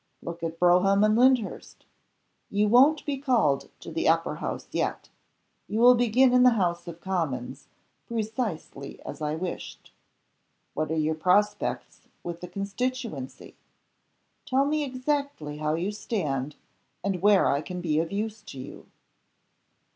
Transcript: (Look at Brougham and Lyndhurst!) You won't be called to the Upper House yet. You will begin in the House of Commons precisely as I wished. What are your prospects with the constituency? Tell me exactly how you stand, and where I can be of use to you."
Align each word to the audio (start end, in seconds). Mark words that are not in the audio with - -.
(Look 0.23 0.41
at 0.41 0.57
Brougham 0.57 1.03
and 1.03 1.15
Lyndhurst!) 1.15 1.85
You 2.49 2.67
won't 2.67 3.05
be 3.05 3.19
called 3.19 3.69
to 3.81 3.91
the 3.91 4.09
Upper 4.09 4.37
House 4.37 4.67
yet. 4.71 5.09
You 5.67 5.79
will 5.79 5.93
begin 5.93 6.33
in 6.33 6.41
the 6.41 6.57
House 6.57 6.87
of 6.87 6.99
Commons 6.99 7.67
precisely 8.07 8.99
as 9.05 9.21
I 9.21 9.35
wished. 9.35 9.93
What 10.73 10.89
are 10.89 10.95
your 10.95 11.13
prospects 11.13 12.07
with 12.23 12.41
the 12.41 12.47
constituency? 12.47 13.57
Tell 14.47 14.65
me 14.65 14.83
exactly 14.83 15.57
how 15.59 15.75
you 15.75 15.91
stand, 15.91 16.55
and 17.03 17.21
where 17.21 17.45
I 17.47 17.61
can 17.61 17.79
be 17.79 17.99
of 17.99 18.11
use 18.11 18.41
to 18.41 18.59
you." 18.59 18.87